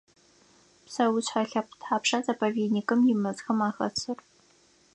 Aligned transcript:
Псэушъхьэ 0.85 1.43
лъэпкъ 1.49 1.75
тхьапша 1.79 2.19
заповедникым 2.27 2.99
имэзхэм 3.13 3.59
ахэсыр? 3.67 4.17